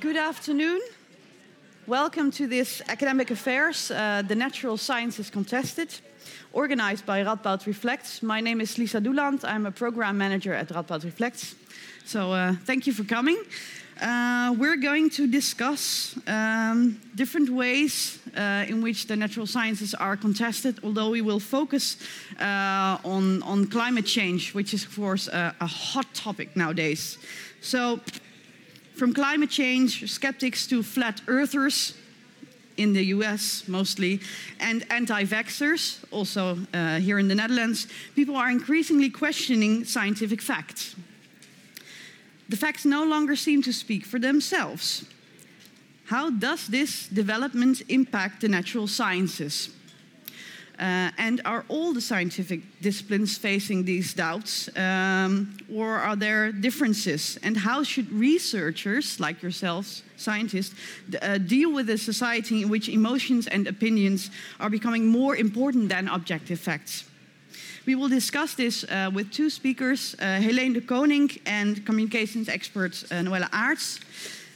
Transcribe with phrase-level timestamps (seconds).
[0.00, 0.80] Good afternoon.
[1.86, 5.88] Welcome to this Academic Affairs, uh, the Natural Sciences Contested,
[6.52, 8.22] organized by Radboud Reflects.
[8.22, 9.44] My name is Lisa Doeland.
[9.44, 11.54] I'm a program manager at Radboud Reflects.
[12.04, 13.38] So uh, thank you for coming.
[14.02, 20.16] Uh, we're going to discuss um, different ways uh, in which the natural sciences are
[20.16, 21.96] contested, although we will focus
[22.38, 27.16] uh, on, on climate change, which is, of course, a, a hot topic nowadays.
[27.62, 28.00] So,
[28.96, 31.94] from climate change skeptics to flat earthers
[32.76, 34.20] in the US mostly,
[34.60, 40.96] and anti vaxxers, also uh, here in the Netherlands, people are increasingly questioning scientific facts.
[42.48, 45.04] The facts no longer seem to speak for themselves.
[46.06, 49.70] How does this development impact the natural sciences?
[50.78, 57.38] Uh, and are all the scientific disciplines facing these doubts, um, or are there differences?
[57.42, 60.74] And how should researchers like yourselves, scientists,
[61.22, 66.08] uh, deal with a society in which emotions and opinions are becoming more important than
[66.08, 67.04] objective facts?
[67.86, 73.02] We will discuss this uh, with two speakers, uh, Heleen de Coninck and communications expert
[73.10, 74.00] uh, Noelle Aarts.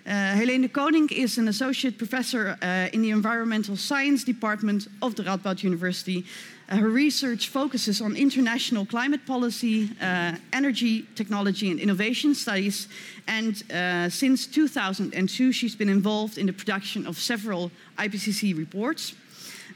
[0.06, 5.22] Uh, Heleen Coninck is an associate professor uh, in the environmental science department of the
[5.22, 6.24] Radboud University.
[6.70, 9.90] Uh, her research focuses on international climate policy,
[10.52, 12.88] energy, technology, and innovation studies.
[13.26, 13.56] And
[14.12, 19.14] since 2002, she's been involved in the production of several IPCC reports.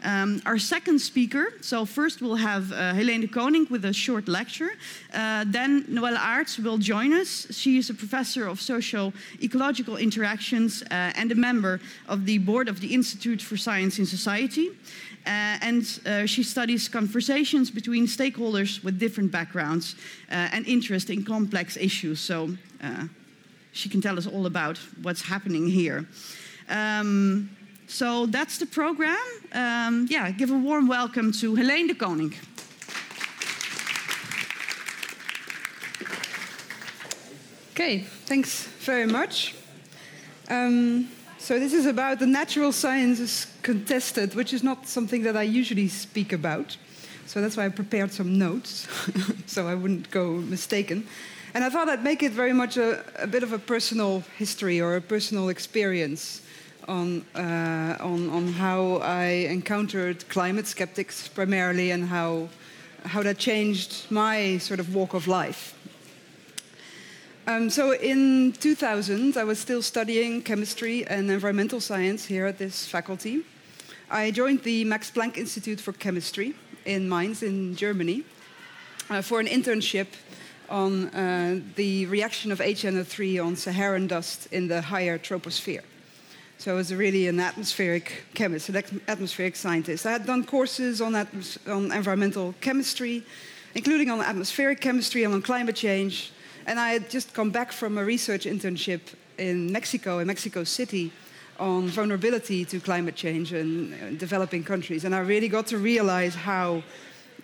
[0.05, 4.29] Um, our second speaker, so first we'll have uh, Heleen de Coninck with a short
[4.29, 4.73] lecture.
[5.15, 7.47] Uh, then Noelle Aarts will join us.
[7.51, 12.69] She is a professor of social ecological interactions uh, and a member of the board
[12.69, 14.69] of the Institute for Science in Society.
[15.27, 19.97] Uh, and uh, she studies conversations between stakeholders with different backgrounds
[20.31, 22.21] uh, and interest in complex issues.
[22.21, 22.51] So
[23.73, 26.07] she can tell us all about what's happening here.
[26.69, 27.49] Um,
[27.87, 29.19] so that's the program.
[29.53, 32.35] Um, yeah, give a warm welcome to Heleen de Coninck.
[37.73, 39.55] Okay, thanks very much.
[40.49, 41.09] Um,
[41.39, 45.89] so this is about the natural sciences contested, which is not something that I usually
[45.89, 46.77] speak about.
[47.27, 48.87] So that's why I prepared some notes,
[49.47, 51.07] so I wouldn't go mistaken.
[51.53, 54.81] And I thought I'd make it very much a, a bit of a personal history
[54.81, 56.43] or a personal experience
[56.89, 62.49] on, uh, on, on how I encountered climate skeptics primarily and how,
[63.05, 65.75] how that changed my sort of walk of life.
[67.47, 72.87] Um, so in 2000, I was still studying chemistry and environmental science here at this
[72.87, 73.45] faculty.
[74.11, 76.55] I joined the Max Planck Institute for Chemistry
[76.87, 78.25] in Mainz in Germany
[79.11, 80.07] uh, for an internship
[80.71, 85.83] on uh, the reaction of HNO3 on Saharan dust in the higher troposphere.
[86.65, 90.07] So I was really an atmospheric chemist, an atmospheric scientist.
[90.07, 93.23] I had done courses on, on environmental chemistry,
[93.75, 96.33] including on atmospheric chemistry and on climate change.
[96.67, 99.01] And I had just come back from a research internship
[99.37, 101.13] in Mexico, in Mexico City,
[101.61, 105.05] on vulnerability to climate change in developing countries.
[105.05, 106.83] And I really got to realize how,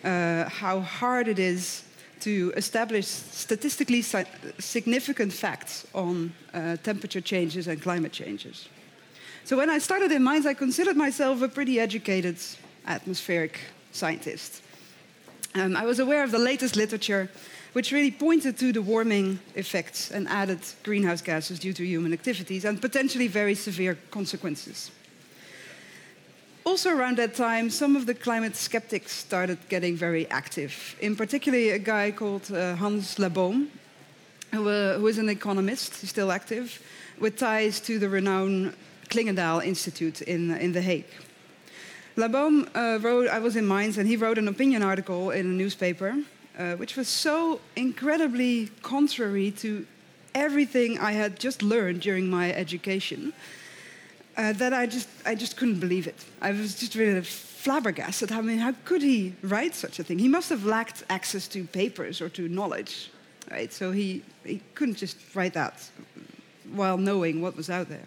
[0.02, 1.84] uh, how hard it is
[2.20, 8.70] to establish statistically significant facts on uh, temperature changes and climate changes.
[9.45, 12.37] So when I started in Mainz, I considered myself a pretty educated
[12.87, 13.59] atmospheric
[13.93, 14.62] scientist.
[15.55, 17.28] Um, I was aware of the latest literature,
[17.73, 22.65] which really pointed to the warming effects and added greenhouse gases due to human activities
[22.65, 24.91] and potentially very severe consequences.
[26.65, 30.95] Also, around that time, some of the climate skeptics started getting very active.
[31.00, 33.69] In particular, a guy called uh, Hans Labohm,
[34.53, 36.81] who, uh, who is an economist, he's still active,
[37.19, 38.75] with ties to the renowned
[39.10, 41.06] Clingendael Institute in, in The Hague.
[42.16, 45.48] Labohm uh, wrote, I was in Mainz, and he wrote an opinion article in a
[45.48, 46.16] newspaper,
[46.59, 49.87] uh, which was so incredibly contrary to
[50.34, 53.32] everything I had just learned during my education
[54.37, 56.25] uh, that I just, I just couldn't believe it.
[56.40, 58.32] I was just really flabbergasted.
[58.32, 60.19] I mean, how could he write such a thing?
[60.19, 63.11] He must have lacked access to papers or to knowledge,
[63.50, 63.73] right?
[63.73, 65.90] So he, he couldn't just write that
[66.73, 68.06] while knowing what was out there.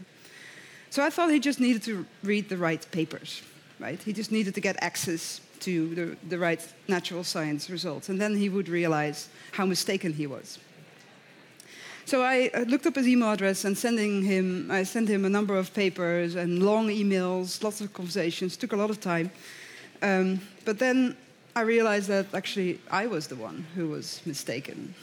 [0.94, 3.42] So I thought he just needed to read the right papers,
[3.80, 4.00] right?
[4.00, 8.36] He just needed to get access to the, the right natural science results, and then
[8.36, 10.60] he would realize how mistaken he was.
[12.06, 15.57] So I looked up his email address and sending him, I sent him a number
[15.57, 19.31] of papers and long emails, lots of conversations, took a lot of time.
[20.04, 21.18] Um, but then
[21.56, 24.94] I realized that actually I was the one who was mistaken.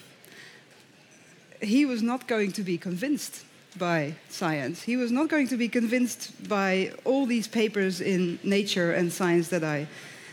[1.60, 3.44] He was not going to be convinced
[3.78, 4.82] by science.
[4.82, 9.48] He was not going to be convinced by all these papers in Nature and Science
[9.48, 9.86] that I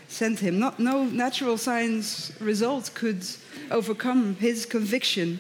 [0.08, 0.60] sent him.
[0.60, 3.26] Not, no natural science result could
[3.72, 5.40] overcome his conviction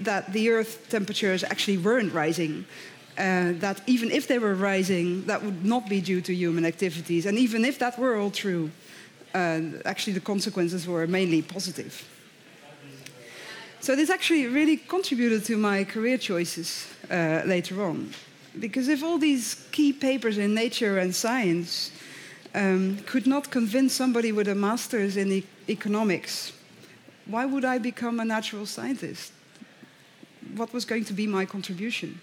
[0.00, 2.64] that the Earth temperatures actually weren't rising.
[3.18, 7.26] Uh, that even if they were rising, that would not be due to human activities.
[7.26, 8.70] And even if that were all true,
[9.34, 12.08] uh, actually the consequences were mainly positive.
[13.80, 18.12] So this actually really contributed to my career choices uh, later on.
[18.58, 21.90] Because if all these key papers in nature and science
[22.54, 26.52] um, could not convince somebody with a master's in e economics,
[27.26, 29.32] why would I become a natural scientist?
[30.56, 32.20] What was going to be my contribution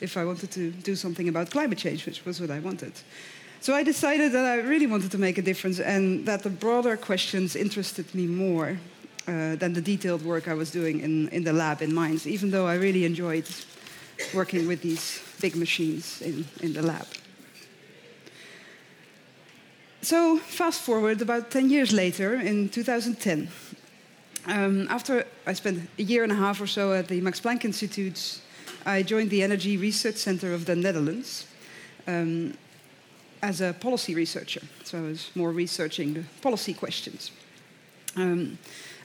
[0.00, 2.92] if I wanted to do something about climate change, which was what I wanted?
[3.60, 6.96] So I decided that I really wanted to make a difference and that the broader
[6.96, 8.78] questions interested me more
[9.28, 12.50] uh, than the detailed work I was doing in, in the lab in Mainz, even
[12.50, 13.48] though I really enjoyed
[14.34, 17.06] working with these big machines in, in the lab.
[20.02, 23.48] So, fast forward about 10 years later, in 2010,
[24.46, 27.64] um, after I spent a year and a half or so at the Max Planck
[27.64, 28.40] Institute,
[28.84, 31.46] I joined the Energy Research Center of the Netherlands
[32.06, 32.54] um,
[33.42, 34.60] as a policy researcher.
[34.84, 37.32] So I was more researching the policy questions.
[38.14, 38.58] Um,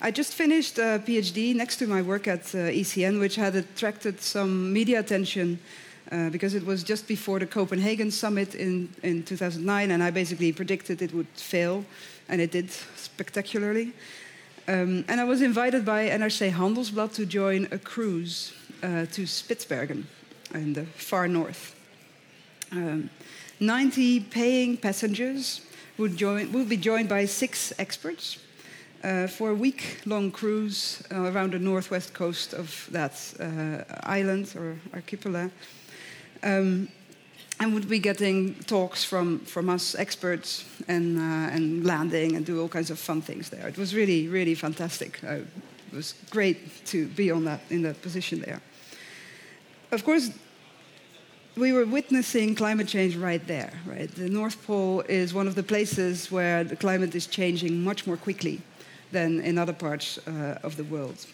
[0.03, 4.19] I just finished a PhD next to my work at uh, ECN, which had attracted
[4.19, 5.59] some media attention
[6.11, 10.51] uh, because it was just before the Copenhagen summit in, in 2009, and I basically
[10.53, 11.85] predicted it would fail,
[12.29, 13.93] and it did spectacularly.
[14.67, 20.05] Um, and I was invited by NRC Handelsblad to join a cruise uh, to Spitsbergen
[20.55, 21.75] in the far north.
[22.71, 23.11] Um,
[23.59, 25.61] 90 paying passengers
[25.99, 28.39] would, join, would be joined by six experts
[29.03, 34.53] uh, for a week long cruise uh, around the northwest coast of that uh, island
[34.55, 35.51] or archipelago.
[36.43, 36.87] Um,
[37.59, 42.59] and would be getting talks from, from us experts and, uh, and landing and do
[42.59, 43.67] all kinds of fun things there.
[43.67, 45.23] It was really, really fantastic.
[45.23, 45.41] Uh,
[45.91, 48.61] it was great to be on that, in that position there.
[49.91, 50.31] Of course,
[51.55, 54.09] we were witnessing climate change right there, right?
[54.09, 58.17] The North Pole is one of the places where the climate is changing much more
[58.17, 58.61] quickly
[59.11, 61.25] than in other parts uh, of the world.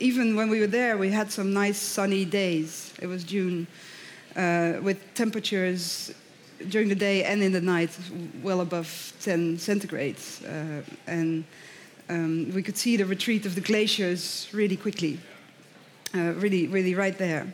[0.00, 2.92] Even when we were there, we had some nice sunny days.
[3.02, 3.66] It was June,
[4.36, 6.12] uh, with temperatures
[6.68, 7.96] during the day and in the night
[8.42, 10.16] well above 10 centigrade.
[10.46, 11.44] Uh, and
[12.08, 15.18] um, we could see the retreat of the glaciers really quickly,
[16.14, 17.46] uh, really, really right there.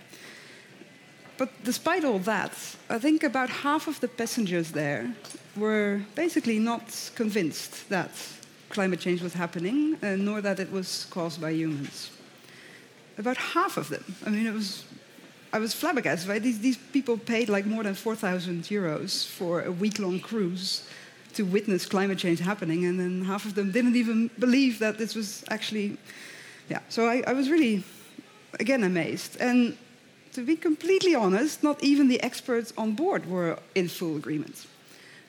[1.36, 2.52] But despite all that,
[2.88, 5.12] I think about half of the passengers there
[5.56, 8.10] were basically not convinced that
[8.74, 12.10] climate change was happening, uh, nor that it was caused by humans.
[13.16, 14.04] About half of them.
[14.26, 14.84] I mean, it was.
[15.52, 16.28] I was flabbergasted.
[16.28, 16.42] Right?
[16.42, 20.82] These, these people paid like more than 4,000 euros for a week long cruise
[21.34, 25.14] to witness climate change happening, and then half of them didn't even believe that this
[25.14, 25.96] was actually.
[26.68, 27.84] Yeah, so I, I was really,
[28.58, 29.36] again, amazed.
[29.40, 29.76] And
[30.32, 34.66] to be completely honest, not even the experts on board were in full agreement.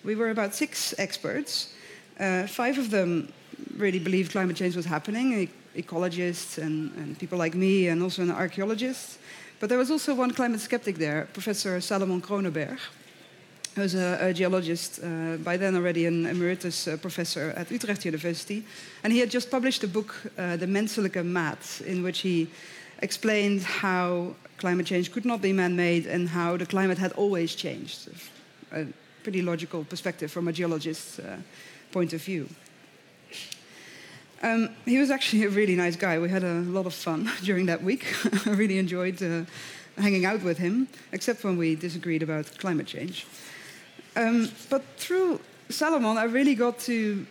[0.03, 1.73] We were about six experts,
[2.19, 3.31] uh, five of them
[3.77, 8.21] really believed climate change was happening, e ecologists and, and, people like me, and also
[8.21, 9.19] an archaeologist.
[9.59, 12.79] But there was also one climate skeptic there, Professor Salomon Kroonenberg,
[13.75, 18.63] who's a, a geologist, uh, by then already an emeritus uh, professor at Utrecht University.
[19.03, 22.47] And he had just published a book, uh, The Menselijke Maat, in which he
[23.01, 27.55] explained how climate change could not be man made and how the climate had always
[27.55, 28.09] changed.
[28.71, 28.85] A
[29.23, 31.35] pretty logical perspective from a geologist uh,
[31.95, 32.49] point of view.
[34.43, 36.19] Um, he was actually a really nice guy.
[36.19, 38.03] We had a lot of fun during that week.
[38.45, 39.45] I really enjoyed uh,
[39.97, 43.25] hanging out with him, except when we disagreed about climate change.
[44.17, 47.25] Um, but through Salomon, I really got to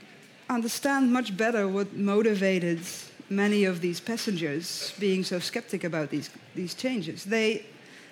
[0.49, 2.80] understand much better what motivated
[3.28, 7.25] many of these passengers being so skeptic about these, these changes.
[7.25, 7.66] They,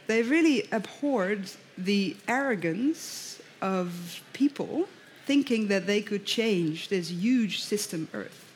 [0.07, 3.87] they really abhorred the arrogance of
[4.35, 4.87] people
[5.27, 8.53] thinking that they could change this huge system Earth.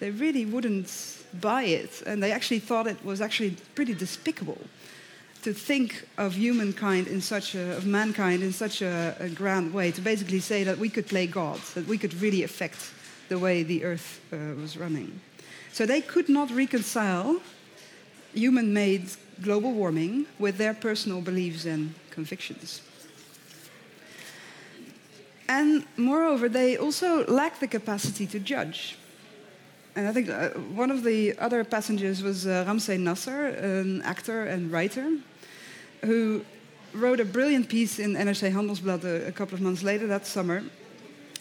[0.00, 4.58] They really wouldn't buy it, and they actually thought it was actually pretty despicable
[5.42, 9.90] to think of humankind in such a, of mankind in such a, a grand way,
[9.90, 12.92] to basically say that we could play God, that we could really affect
[13.28, 15.20] the way the Earth uh, was running.
[15.72, 17.40] So they could not reconcile
[18.34, 19.10] human made
[19.42, 22.82] global warming with their personal beliefs and convictions.
[25.48, 28.96] And moreover, they also lack the capacity to judge.
[29.94, 34.44] And I think uh, one of the other passengers was uh, Ramsey Nasr, an actor
[34.44, 35.18] and writer.
[36.02, 36.44] who
[36.94, 40.62] wrote a brilliant piece in NRC Handelsblad a, a couple of months later that summer.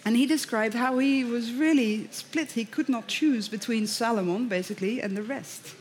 [0.05, 2.51] And he described how he was really split.
[2.51, 5.75] He could not choose between Salomon, basically, and the rest.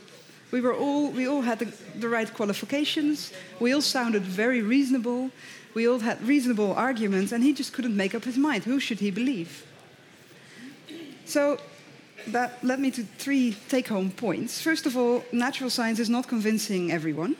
[0.51, 5.31] We, were all, we all had the, the right qualifications, we all sounded very reasonable,
[5.73, 8.63] we all had reasonable arguments, and he just couldn't make up his mind.
[8.63, 9.65] Who should he believe?
[11.25, 11.57] So
[12.27, 14.61] that led me to three take home points.
[14.61, 17.35] First of all, natural science is not convincing everyone.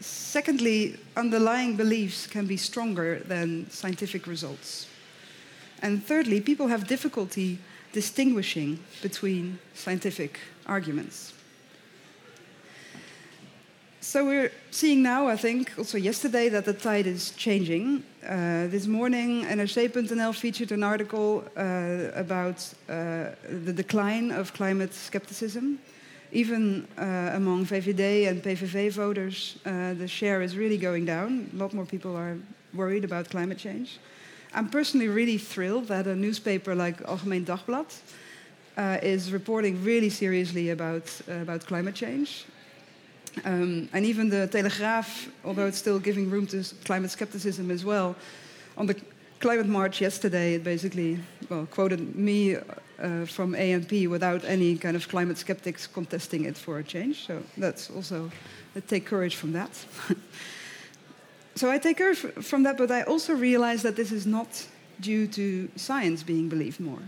[0.00, 4.86] Secondly, underlying beliefs can be stronger than scientific results.
[5.82, 7.58] And thirdly, people have difficulty
[7.92, 11.32] distinguishing between scientific arguments.
[14.04, 18.04] So we're seeing now, I think, also yesterday, that the tide is changing.
[18.22, 23.30] Uh, this morning, NRC.nl featured an article uh, about uh,
[23.64, 25.78] the decline of climate skepticism.
[26.32, 31.48] Even uh, among VVD and PVV voters, uh, the share is really going down.
[31.54, 32.36] A lot more people are
[32.74, 33.98] worried about climate change.
[34.52, 37.90] I'm personally really thrilled that a newspaper like Algemeen Dagblad
[38.76, 42.44] uh, is reporting really seriously about, about climate change.
[43.44, 48.14] Um, and even the Telegraph, although it's still giving room to climate skepticism as well,
[48.76, 48.96] on the
[49.40, 55.08] climate march yesterday, it basically well, quoted me uh, from ANP without any kind of
[55.08, 57.26] climate skeptics contesting it for a change.
[57.26, 58.30] So that's also,
[58.76, 59.70] I take courage from that.
[61.54, 64.66] so I take courage from that, but I also realize that this is not
[65.00, 67.02] due to science being believed more.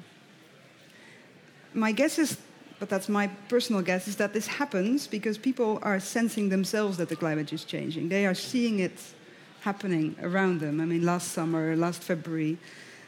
[1.73, 2.37] My guess is
[2.78, 7.09] but that's my personal guess, is that this happens because people are sensing themselves that
[7.09, 8.09] the climate is changing.
[8.09, 8.99] They are seeing it
[9.61, 10.80] happening around them.
[10.80, 12.59] I mean, last summer, last February,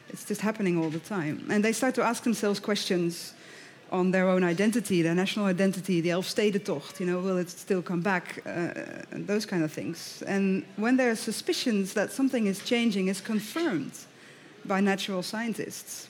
[0.08, 1.46] it's just happening all the time.
[1.50, 3.34] And they start to ask themselves questions
[3.90, 8.00] on their own identity, their national identity, the Elfstedentocht, you know, will it still come
[8.00, 8.70] back, uh,
[9.12, 10.22] those kind of things.
[10.26, 13.92] And when there are suspicions that something is changing, is confirmed
[14.64, 16.08] by natural scientists,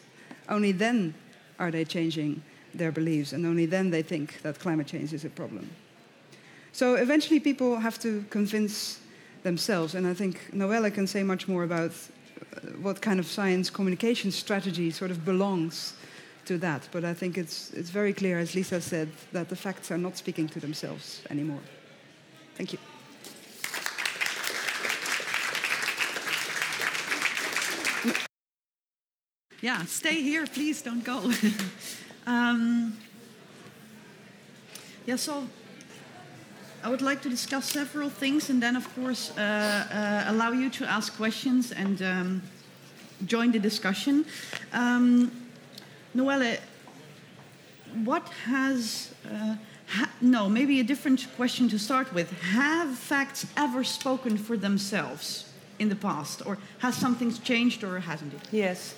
[0.48, 1.14] only then
[1.58, 2.42] are they changing
[2.74, 5.68] their beliefs, and only then they think that climate change is a problem.
[6.72, 9.00] So eventually, people have to convince
[9.42, 13.70] themselves, and I think Noelle can say much more about uh, what kind of science
[13.70, 15.94] communication strategy sort of belongs
[16.44, 16.88] to that.
[16.92, 20.16] But I think it's, it's very clear, as Lisa said, that the facts are not
[20.16, 21.60] speaking to themselves anymore.
[22.56, 22.78] Thank you.
[29.60, 31.32] Yeah, stay here, please don't go.
[32.28, 32.94] Um,
[35.06, 35.48] yeah, so
[36.84, 40.68] I would like to discuss several things and then, of course, uh, uh, allow you
[40.68, 42.42] to ask questions and um,
[43.24, 44.26] join the discussion.
[44.74, 45.32] Um,
[46.12, 46.58] Noelle,
[48.04, 49.14] what has.
[49.24, 49.56] Uh,
[49.86, 52.30] ha no, maybe a different question to start with.
[52.42, 56.42] Have facts ever spoken for themselves in the past?
[56.44, 58.40] Or has something changed or hasn't it?
[58.52, 58.94] Yes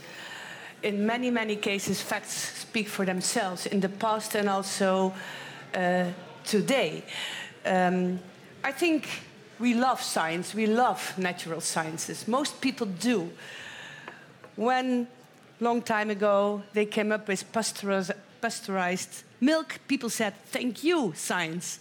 [0.82, 5.12] in many, many cases, facts speak for themselves in the past and also
[5.74, 6.06] uh,
[6.44, 7.02] today.
[7.64, 8.18] Um,
[8.64, 9.08] I think
[9.58, 12.26] we love science, we love natural sciences.
[12.26, 13.30] Most people do.
[14.56, 15.06] When,
[15.60, 21.78] long time ago, they came up with pasteurized milk, people said, thank you, science.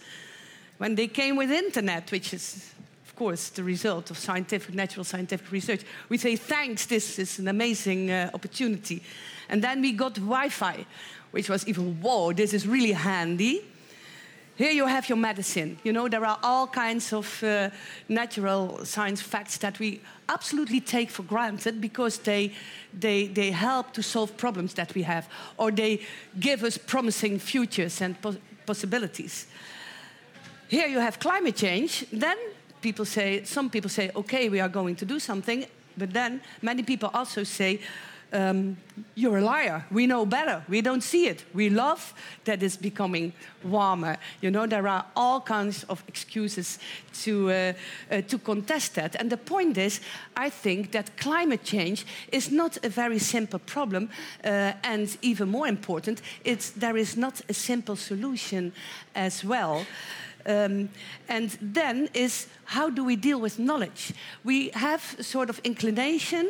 [0.78, 2.72] When they came with internet, which is
[3.20, 5.82] course, the result of scientific, natural scientific research.
[6.08, 9.02] We say, thanks, this is an amazing uh, opportunity.
[9.50, 10.86] And then we got Wi Fi,
[11.30, 13.60] which was even, whoa, this is really handy.
[14.56, 15.78] Here you have your medicine.
[15.84, 17.68] You know, there are all kinds of uh,
[18.08, 22.52] natural science facts that we absolutely take for granted because they,
[22.98, 26.00] they, they help to solve problems that we have, or they
[26.38, 28.16] give us promising futures and
[28.64, 29.46] possibilities.
[30.68, 32.38] Here you have climate change, then
[32.80, 36.82] people say, some people say, okay, we are going to do something, but then many
[36.82, 37.80] people also say,
[38.32, 38.76] um,
[39.14, 39.84] you're a liar.
[39.90, 40.62] We know better.
[40.68, 41.44] We don't see it.
[41.54, 43.32] We love that it's becoming
[43.64, 44.18] warmer.
[44.40, 46.78] You know, there are all kinds of excuses
[47.22, 47.72] to, uh,
[48.10, 49.16] uh, to contest that.
[49.16, 50.00] And the point is,
[50.36, 54.10] I think that climate change is not a very simple problem.
[54.44, 58.72] Uh, and even more important, it's, there is not a simple solution
[59.14, 59.86] as well.
[60.46, 60.88] Um,
[61.28, 64.12] and then is how do we deal with knowledge?
[64.44, 66.48] We have a sort of inclination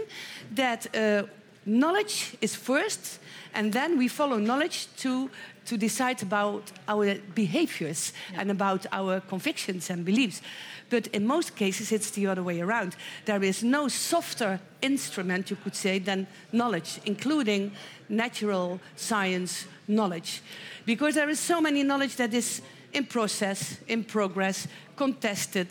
[0.55, 1.25] that uh,
[1.65, 3.19] knowledge is first,
[3.55, 5.31] and then we follow knowledge to,
[5.67, 8.41] to decide about our behaviors yeah.
[8.41, 10.41] and about our convictions and beliefs.
[10.89, 12.97] But in most cases, it's the other way around.
[13.25, 17.73] There is no softer instrument, you could say, than knowledge, including
[18.09, 20.43] natural science knowledge.
[20.85, 22.61] Because there is so many knowledge that is
[22.93, 24.67] in process, in progress,
[24.97, 25.69] contested,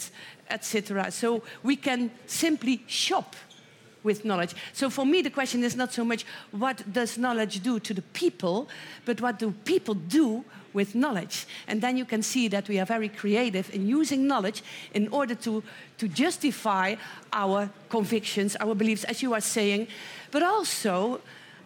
[0.49, 1.11] etc.
[1.11, 3.35] So we can simply shop
[4.03, 4.55] with knowledge.
[4.73, 8.01] So for me, the question is not so much what does knowledge do to the
[8.01, 8.69] people,
[9.05, 11.45] but what do people do with knowledge?
[11.67, 15.35] And then you can see that we are very creative in using knowledge in order
[15.35, 15.63] to,
[15.97, 16.95] to justify
[17.33, 19.87] our convictions, our beliefs, as you are saying,
[20.31, 21.21] but also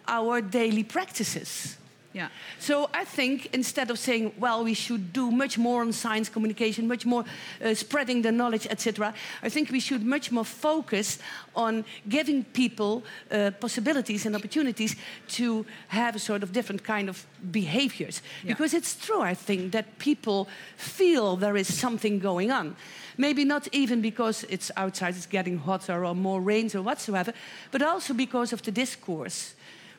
[0.08, 1.76] our daily practices.
[2.14, 2.28] Yeah.
[2.60, 6.86] So I think instead of saying, well, we should do much more on science communication,
[6.86, 7.24] much more
[7.60, 11.18] uh, spreading the knowledge, etc., I think we should much more focus
[11.56, 13.02] on giving people
[13.32, 14.94] uh, possibilities and opportunities
[15.28, 18.22] to have a sort of different kind of behaviors.
[18.44, 18.52] Yeah.
[18.52, 22.76] Because it's true, I think, that people feel there is something going on.
[23.18, 27.32] Maybe not even because it's outside, it's getting hotter or more rains or whatsoever,
[27.72, 29.54] but also because of the discourse.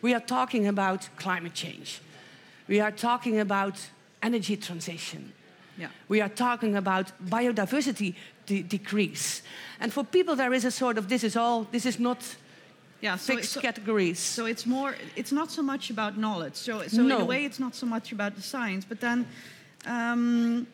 [0.05, 1.99] We are talking about climate change.
[2.67, 3.89] We are talking about
[4.21, 5.33] energy transition.
[5.79, 5.87] Yeah.
[6.07, 8.13] We are talking about biodiversity
[8.45, 9.41] de decrease.
[9.79, 12.19] And for people, there is a sort of this is all, this is not
[13.01, 14.19] yeah, so fixed so, categories.
[14.19, 16.55] So it's more, it's not so much about knowledge.
[16.55, 17.15] So, so no.
[17.15, 18.85] in a way, it's not so much about the science.
[18.87, 19.25] But then
[19.87, 20.67] um,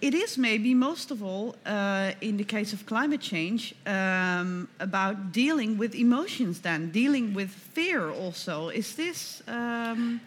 [0.00, 5.32] it is maybe most of all, uh, in the case of climate change, um, about
[5.32, 6.60] dealing with emotions.
[6.60, 8.68] Then dealing with fear also.
[8.68, 10.20] Is this um,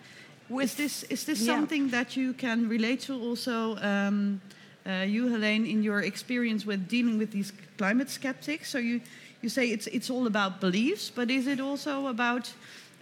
[0.50, 1.54] is this is this yeah.
[1.54, 3.78] something that you can relate to also?
[3.78, 4.42] Um,
[4.86, 9.00] uh, you, Heleen, in your experience with dealing with these climate skeptics, so you
[9.42, 12.52] you say it's it's all about beliefs, but is it also about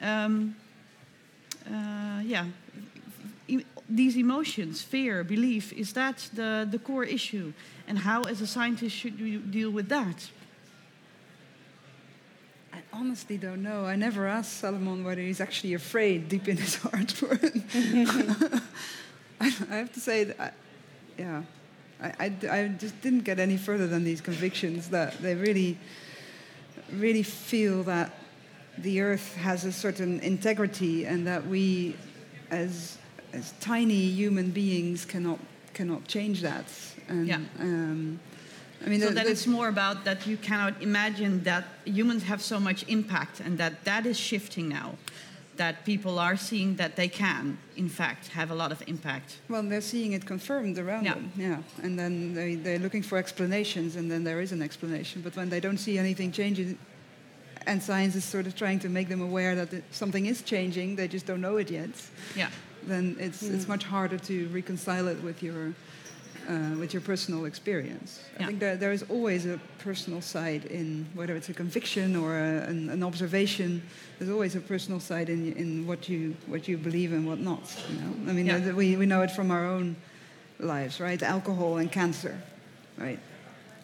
[0.01, 0.55] um,
[1.65, 2.45] uh, yeah
[3.89, 7.53] these emotions, fear, belief, is that the, the core issue?
[7.87, 10.29] And how, as a scientist, should you deal with that?
[12.71, 13.85] I honestly don't know.
[13.85, 17.13] I never asked Salomon whether he's actually afraid deep in his heart.
[19.41, 20.51] I, have to say that, I,
[21.17, 21.41] yeah,
[22.01, 25.79] I, I, I just didn't get any further than these convictions that they really,
[26.93, 28.13] really feel that
[28.77, 31.95] the earth has a certain integrity and that we,
[32.51, 32.98] as
[33.33, 35.39] as tiny human beings cannot
[35.73, 36.65] cannot change that.
[37.07, 37.39] And, yeah.
[37.59, 38.19] Um,
[38.85, 42.59] I mean, so that it's more about that you cannot imagine that humans have so
[42.59, 44.95] much impact, and that that is shifting now.
[45.57, 49.39] That people are seeing that they can, in fact, have a lot of impact.
[49.49, 51.15] Well, they're seeing it confirmed around yeah.
[51.15, 51.83] them, yeah.
[51.83, 55.21] And then they, they're looking for explanations, and then there is an explanation.
[55.21, 56.77] But when they don't see anything changing,
[57.67, 61.09] and science is sort of trying to make them aware that something is changing, they
[61.09, 61.89] just don't know it yet.
[62.37, 62.49] Yeah
[62.87, 63.53] then it's mm.
[63.53, 65.73] it's much harder to reconcile it with your
[66.49, 68.23] uh, with your personal experience.
[68.33, 68.43] Yeah.
[68.43, 72.37] I think that there is always a personal side in whether it's a conviction or
[72.37, 73.83] a, an, an, observation.
[74.17, 77.61] There's always a personal side in in what you what you believe and what not.
[77.89, 78.73] You know, I mean, yeah.
[78.73, 79.95] we we know it from our own
[80.59, 81.21] lives, right?
[81.21, 82.35] Alcohol and cancer,
[82.97, 83.19] right?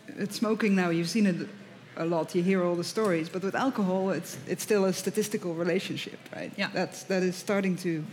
[0.08, 0.90] It's smoking now.
[0.90, 1.48] You've seen it
[1.98, 2.36] a lot.
[2.36, 6.52] You hear all the stories, but with alcohol, it's it's still a statistical relationship, right?
[6.58, 6.70] Yeah.
[6.74, 8.04] That's that is starting to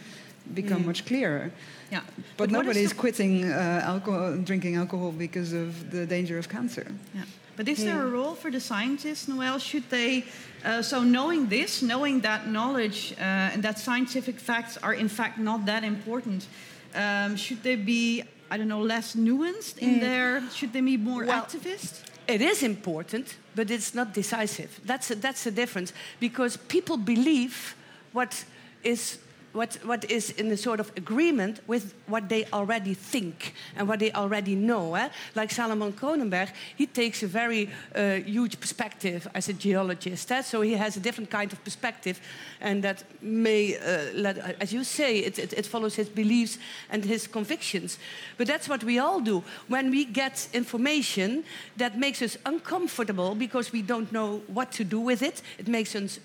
[0.54, 0.86] become mm.
[0.86, 1.50] much clearer.
[1.90, 2.00] Yeah.
[2.36, 6.86] But, but is quitting uh, alcohol, drinking alcohol because of the danger of cancer.
[7.14, 7.24] Yeah.
[7.56, 9.58] But is there a role for the scientists, Noelle?
[9.58, 10.24] Should they,
[10.64, 15.38] uh, so knowing this, knowing that knowledge uh, and that scientific facts are in fact
[15.38, 16.46] not that important,
[16.94, 20.00] um, should they be, I don't know, less nuanced in mm.
[20.00, 22.02] their, should they be more well, activist?
[22.26, 24.80] It is important, but it's not decisive.
[24.84, 27.76] That's a, that's the difference because people believe
[28.12, 28.44] what
[28.82, 29.18] is
[29.52, 33.98] what, what is in a sort of agreement with what they already think and what
[33.98, 34.94] they already know.
[34.94, 35.08] Eh?
[35.34, 40.30] Like Salomon Kroonenberg, he takes a very uh, huge perspective as a geologist.
[40.32, 40.42] Eh?
[40.42, 42.20] So he has a different kind of perspective,
[42.60, 46.58] and that may, uh, let, as you say, it, it, it follows his beliefs
[46.90, 47.98] and his convictions.
[48.38, 49.44] But that's what we all do.
[49.68, 51.44] When we get information
[51.76, 55.94] that makes us uncomfortable because we don't know what to do with it, it makes
[55.94, 56.18] us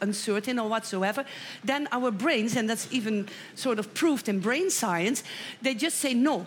[0.00, 1.24] uncertain or whatsoever,
[1.64, 5.24] then our brains, and that's even sort of proved in brain science,
[5.60, 6.46] they just say no.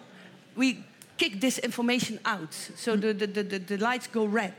[0.55, 0.83] We
[1.17, 2.53] kick this information out.
[2.53, 4.53] So the, the, the, the lights go red.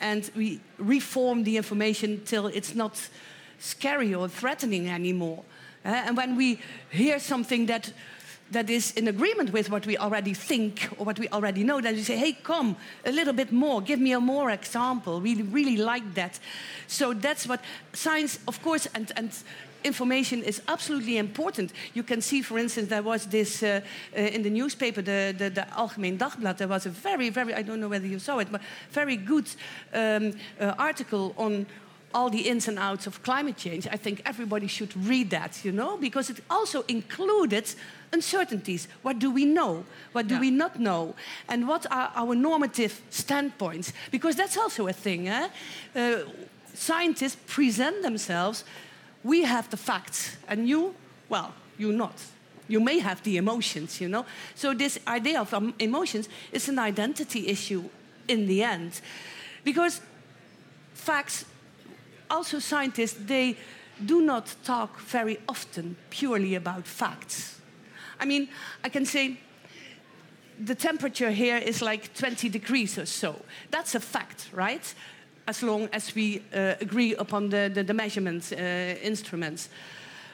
[0.00, 3.08] And we reform the information till it's not
[3.58, 5.44] scary or threatening anymore.
[5.84, 6.60] Uh, and when we
[6.90, 7.92] hear something that
[8.50, 11.94] that is in agreement with what we already think or what we already know, that
[11.94, 15.20] you say, hey, come, a little bit more, give me a more example.
[15.20, 16.38] We really like that.
[16.86, 17.60] So that's what
[17.92, 19.30] science, of course, and, and
[19.84, 21.72] information is absolutely important.
[21.94, 23.80] You can see, for instance, there was this uh,
[24.16, 27.62] uh, in the newspaper, the, the, the Algemeen Dagblad, there was a very, very, I
[27.62, 28.60] don't know whether you saw it, but
[28.90, 29.48] very good
[29.94, 31.66] um, uh, article on
[32.12, 35.72] all the ins and outs of climate change, I think everybody should read that, you
[35.72, 37.72] know, because it also included
[38.12, 38.88] uncertainties.
[39.02, 39.84] What do we know?
[40.12, 40.40] What do Yeah.
[40.40, 41.14] we not know?
[41.48, 43.92] And what are our normative standpoints?
[44.10, 45.28] Because that's also a thing.
[45.28, 45.48] Eh?
[45.94, 46.18] Uh,
[46.74, 48.64] scientists present themselves,
[49.22, 50.94] we have the facts, and you,
[51.28, 52.14] well, you not.
[52.68, 54.24] You may have the emotions, you know.
[54.54, 57.84] So this idea of um, emotions is an identity issue
[58.26, 59.00] in the end,
[59.64, 60.00] because
[60.94, 61.44] facts.
[62.30, 63.56] Also, scientists they
[64.06, 67.60] do not talk very often purely about facts.
[68.18, 68.48] I mean,
[68.84, 69.38] I can say
[70.58, 73.34] the temperature here is like 20 degrees or so.
[73.70, 74.94] That's a fact, right?
[75.46, 78.56] As long as we uh, agree upon the, the, the measurement uh,
[79.02, 79.68] instruments.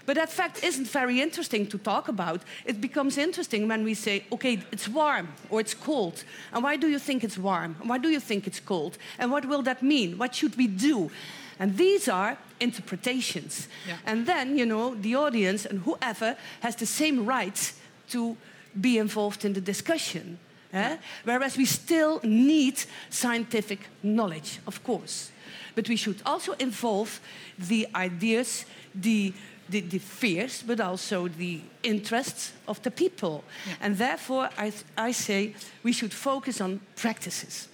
[0.07, 2.40] But that fact isn't very interesting to talk about.
[2.64, 6.25] It becomes interesting when we say, okay, it's warm or it's cold.
[6.53, 7.75] And why do you think it's warm?
[7.83, 8.99] Why do you think it's cold?
[9.19, 10.16] And what will that mean?
[10.16, 11.11] What should we do?
[11.59, 13.69] And these are interpretations.
[13.88, 13.97] Yeah.
[14.07, 17.75] And then, you know, the audience and whoever has the same rights
[18.11, 18.37] to
[18.81, 20.38] be involved in the discussion.
[20.73, 20.97] eh?
[21.25, 25.31] Whereas we still need scientific knowledge, of course.
[25.75, 27.21] But we should also involve
[27.59, 29.33] the ideas, the,
[29.68, 33.44] the, the fears, but also the interests of the people.
[33.66, 33.74] Yeah.
[33.81, 37.68] And therefore, I, I say we should focus on practices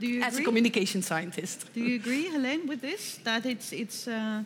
[0.00, 1.66] Do you as a communication scientist.
[1.74, 3.18] Do you agree, Heleen, with this?
[3.24, 4.42] That it's it's uh,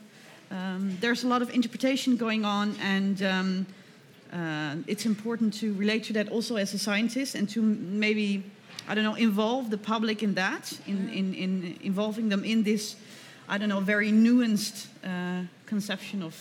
[0.51, 3.67] um, there's a lot of interpretation going on, and um,
[4.33, 8.43] uh, it's important to relate to that also as a scientist, and to maybe
[8.89, 12.97] I don't know involve the public in that, in in, in involving them in this,
[13.49, 16.35] I don't know, very nuanced uh, conception of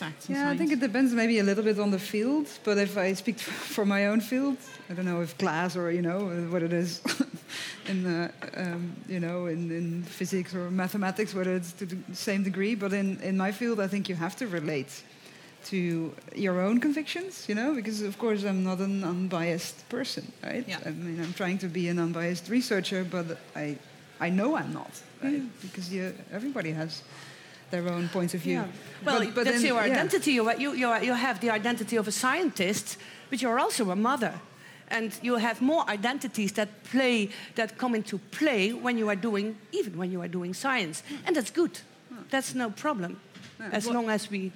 [0.00, 0.28] facts.
[0.28, 2.46] Yeah, I think it depends maybe a little bit on the field.
[2.64, 3.38] But if I speak
[3.74, 4.56] for my own field,
[4.88, 6.18] I don't know if class or you know
[6.52, 7.00] what it is
[7.90, 12.42] in uh, um, you know in, in physics or mathematics, whether it's to the same
[12.42, 12.74] degree.
[12.74, 15.02] But in in my field, I think you have to relate
[15.62, 20.64] to your own convictions, you know, because of course I'm not an unbiased person, right?
[20.66, 20.78] Yeah.
[20.86, 23.76] I mean, I'm trying to be an unbiased researcher, but I
[24.20, 24.90] I know I'm not,
[25.22, 25.42] right?
[25.60, 27.02] Because you, everybody has
[27.70, 28.54] their own point of view.
[28.54, 28.66] Yeah.
[29.04, 30.32] Well, But- but that's then- your identity.
[30.32, 32.96] You, you, you, you have the identity of a scientist,
[33.30, 34.32] but you're also a mother.
[34.88, 39.56] And you have more identities that play, that come into play when you are doing,
[39.72, 41.04] even when you are doing science.
[41.26, 41.78] And that's good.
[42.30, 43.20] That's no problem.
[43.72, 44.50] As Well- long as we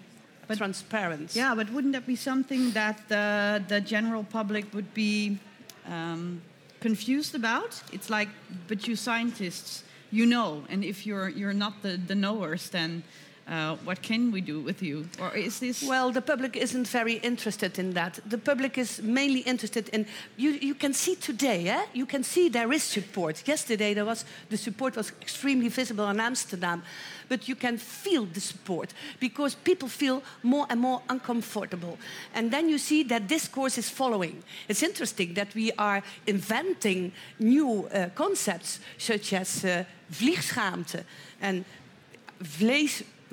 [0.50, 1.34] are transparent.
[1.36, 5.38] Yeah, but wouldn't that be something that the, the general public would be
[5.86, 6.42] um,
[6.80, 7.80] confused about?
[7.92, 8.28] It's like,
[8.66, 9.83] but you scientists,
[10.14, 13.02] you know, and if you're you're not the, the knowers, then
[13.46, 15.06] uh, what can we do with you?
[15.20, 15.82] Or is this?
[15.82, 18.18] Well, the public isn't very interested in that.
[18.26, 20.52] The public is mainly interested in you.
[20.52, 21.84] You can see today, eh?
[21.92, 23.46] You can see there is support.
[23.46, 26.82] Yesterday there was the support was extremely visible in Amsterdam,
[27.28, 31.98] but you can feel the support because people feel more and more uncomfortable,
[32.34, 34.42] and then you see that discourse is following.
[34.68, 41.04] It's interesting that we are inventing new uh, concepts such as uh, vliegschaamte
[41.42, 41.64] and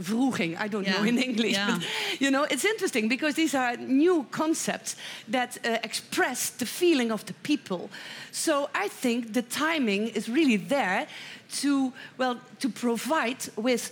[0.02, 0.58] vleesvroeging.
[0.60, 0.98] I don't Yeah.
[0.98, 1.78] know in English, Yeah.
[1.78, 1.88] but
[2.20, 4.96] you know, it's interesting because these are new concepts
[5.32, 7.90] that uh, express the feeling of the people.
[8.32, 11.08] So I think the timing is really there
[11.62, 13.92] to, well, to provide with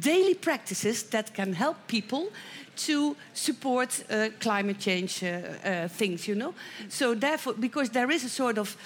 [0.00, 2.30] daily practices that can help people
[2.76, 5.28] to support uh, climate change uh,
[5.64, 6.54] uh, things, you know?
[6.88, 8.76] So therefore, because there is a sort of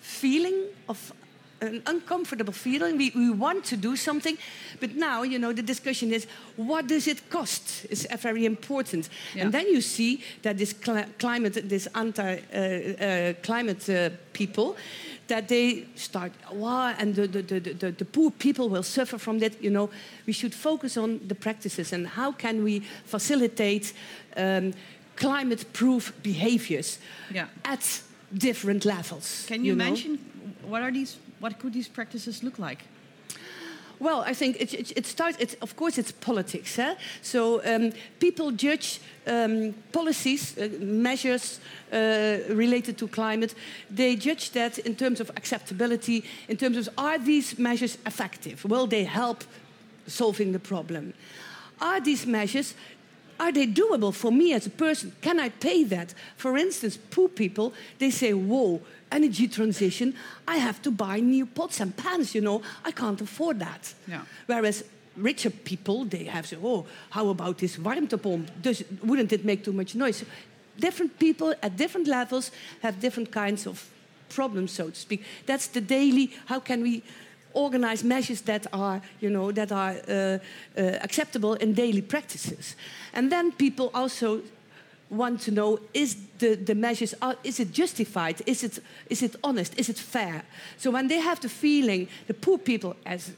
[0.00, 0.54] feeling
[0.86, 1.12] of
[1.60, 2.96] an uncomfortable feeling.
[2.96, 4.38] We, we want to do something,
[4.80, 7.86] but now you know the discussion is what does it cost?
[7.90, 9.44] Is uh, very important, Yeah.
[9.44, 14.76] and then you see that this cli- climate, this anti-climate uh, people,
[15.28, 19.38] that they start wow, and the, the, the, the, the poor people will suffer from
[19.40, 19.62] that.
[19.62, 19.90] You know,
[20.26, 23.92] we should focus on the practices and how can we facilitate
[24.36, 24.72] um,
[25.16, 26.98] climate-proof behaviors
[27.32, 27.46] Yeah.
[27.64, 29.44] at different levels.
[29.48, 29.84] can you, know?
[29.84, 30.18] mention
[30.70, 31.18] what are these?
[31.40, 32.84] What could these practices look like?
[34.00, 36.78] Well, I think it, it, it starts, of course, it's politics.
[36.78, 36.94] Eh?
[37.20, 41.60] So um, people judge um, policies, uh, measures
[41.92, 43.54] uh, related to climate.
[43.90, 48.64] They judge that in terms of acceptability, in terms of are these measures effective?
[48.64, 49.44] Will they help
[50.06, 51.12] solving the problem?
[51.78, 52.74] Are these measures
[53.38, 55.14] are they doable for me as a person?
[55.22, 56.12] Can I pay that?
[56.36, 60.14] For instance, poor people, they say, whoa, energy transition,
[60.46, 63.94] I have to buy new pots and pans, you know, I can't afford that.
[64.06, 64.22] Yeah.
[64.46, 64.84] Whereas
[65.16, 68.48] richer people, they have said, oh, how about this warmtepomp?
[68.62, 70.24] Does, wouldn't it make too much noise?
[70.78, 72.50] Different people at different levels
[72.82, 73.88] have different kinds of
[74.28, 75.24] problems, so to speak.
[75.46, 77.02] That's the daily, how can we
[77.52, 80.38] organize measures that are, you know, that are uh,
[80.78, 82.76] uh, acceptable in daily practices.
[83.12, 84.42] And then people also
[85.10, 88.40] want to know is the, the measures are, is it justified?
[88.46, 89.78] Is it is it honest?
[89.78, 90.42] Is it fair?
[90.78, 93.32] So when they have the feeling the poor people as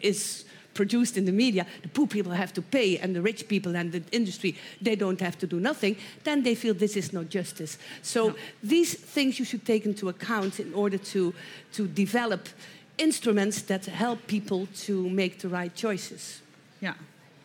[0.00, 3.76] is produced in the media the poor people have to pay and the rich people
[3.76, 7.28] and the industry they don't have to do nothing then they feel this is not
[7.28, 7.76] justice.
[8.02, 8.34] So no.
[8.62, 11.34] these things you should take into account in order to
[11.72, 12.48] to develop
[12.96, 16.40] instruments that help people to make the right choices.
[16.80, 16.94] Yeah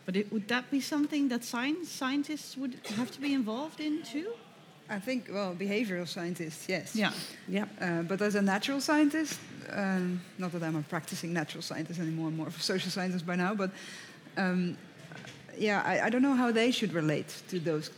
[0.06, 4.02] but it, would that be something that science scientists would have to be involved in
[4.02, 4.32] too?
[4.88, 6.94] I think, well, behavioral scientists, yes.
[6.94, 7.12] Yeah.
[7.48, 7.64] Yeah.
[7.80, 9.40] Uh, but as a natural scientist,
[9.72, 13.34] um, not that I'm a practicing natural scientist anymore, more of a social scientist by
[13.34, 13.72] now, but
[14.36, 14.78] um,
[15.58, 17.90] yeah, I, I, don't know how they should relate to those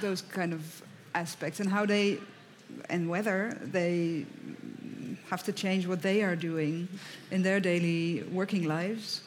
[0.00, 0.82] those kind of
[1.14, 2.18] aspects and how they
[2.88, 4.24] and whether they
[5.28, 6.88] have to change what they are doing
[7.30, 9.20] in their daily working lives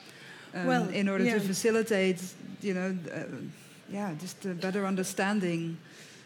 [0.56, 1.34] um, well, in order yeah.
[1.36, 2.22] to facilitate,
[2.62, 3.24] you know, uh,
[3.90, 5.78] yeah, just a better understanding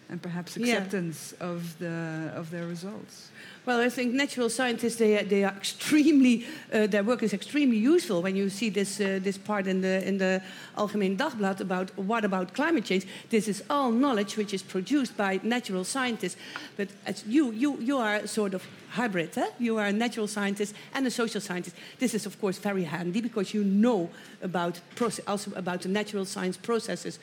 [0.09, 1.47] and perhaps acceptance yeah.
[1.47, 3.29] of the of their results.
[3.65, 8.21] Well, I think natural scientists they they are extremely uh, their work is extremely useful.
[8.21, 10.41] When you see this uh, this part in the in the
[10.75, 15.39] Algemeen Dagblad about what about climate change, this is all knowledge which is produced by
[15.43, 16.37] natural scientists.
[16.77, 19.37] But as you you you are sort of hybrid.
[19.37, 19.47] Eh?
[19.59, 21.75] You are a natural scientist and a social scientist.
[21.99, 24.09] This is, of course, very handy because you know
[24.41, 24.79] about
[25.27, 27.19] also about the natural science processes.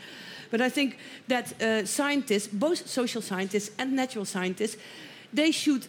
[0.51, 4.77] But I think that uh, scientists, both social scientists and natural scientists,
[5.33, 5.87] they should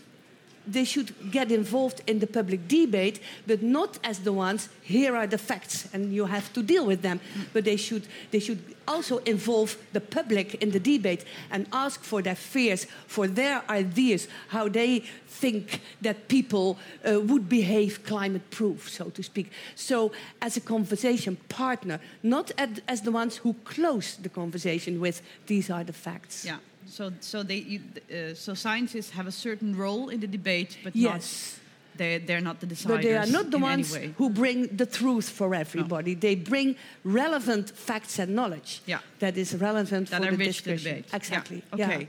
[0.67, 5.27] they should get involved in the public debate, but not as the ones, here are
[5.27, 7.19] the facts and you have to deal with them.
[7.53, 12.21] But they should, they should also involve the public in the debate and ask for
[12.21, 16.77] their fears, for their ideas, how they think that people
[17.07, 19.51] uh, would behave climate proof, so to speak.
[19.75, 22.51] So, as a conversation partner, not
[22.87, 26.45] as the ones who close the conversation with, these are the facts.
[26.45, 26.57] Yeah.
[26.87, 30.95] So, so they, you, uh, so scientists have a certain role in the debate, but
[30.95, 31.59] yes.
[31.59, 31.63] not
[31.97, 32.87] they, they're not the deciders.
[32.87, 36.13] But they are not the ones who bring the truth for everybody.
[36.13, 36.19] No.
[36.19, 38.99] They bring relevant facts and knowledge yeah.
[39.19, 40.77] that is relevant that for the discussion.
[40.77, 41.05] debate.
[41.13, 41.63] Exactly.
[41.75, 41.85] Yeah.
[41.85, 42.07] Okay.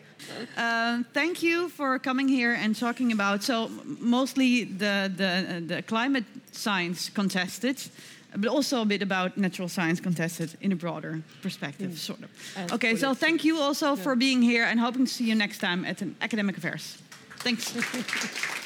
[0.56, 0.98] Yeah.
[1.00, 5.82] Uh, thank you for coming here and talking about so mostly the the, uh, the
[5.82, 7.78] climate science contested
[8.36, 11.96] but also a bit about natural science contested in a broader perspective, mm.
[11.96, 12.72] sort of.
[12.72, 14.02] Okay, so thank you also yeah.
[14.02, 16.98] for being here and hoping to see you next time at an Academic Affairs.
[17.38, 17.74] Thanks.